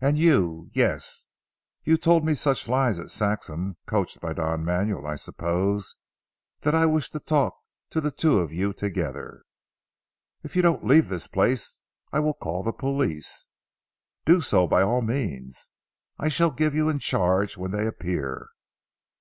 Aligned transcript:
"And 0.00 0.18
you. 0.18 0.70
Yes. 0.72 1.26
You 1.84 1.96
told 1.96 2.24
me 2.24 2.34
such 2.34 2.66
lies 2.66 2.98
at 2.98 3.12
Saxham, 3.12 3.76
coached 3.86 4.20
by 4.20 4.32
Don 4.32 4.64
Manuel 4.64 5.06
I 5.06 5.14
suppose, 5.14 5.94
that 6.62 6.74
I 6.74 6.84
wish 6.84 7.10
to 7.10 7.20
talk 7.20 7.54
to 7.90 8.00
the 8.00 8.10
two 8.10 8.40
of 8.40 8.52
you 8.52 8.72
together." 8.72 9.44
"If 10.42 10.56
you 10.56 10.62
don't 10.62 10.84
leave 10.84 11.08
this 11.08 11.28
place 11.28 11.80
I 12.12 12.18
will 12.18 12.34
call 12.34 12.64
the 12.64 12.72
police." 12.72 13.46
"Do 14.24 14.40
so 14.40 14.66
by 14.66 14.82
all 14.82 15.00
means. 15.00 15.70
I 16.18 16.28
shall 16.28 16.50
give 16.50 16.74
you 16.74 16.88
in 16.88 16.98
charge 16.98 17.56
when 17.56 17.70
they 17.70 17.86
appear. 17.86 18.48